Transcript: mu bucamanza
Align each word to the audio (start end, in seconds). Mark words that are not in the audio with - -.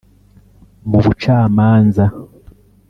mu 0.89 0.97
bucamanza 1.05 2.05